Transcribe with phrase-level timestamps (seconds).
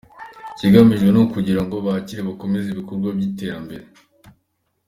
[0.53, 3.85] Ikigamijwe ni ukugira ngo bakire bakomeze ibikorwa by’iterambere.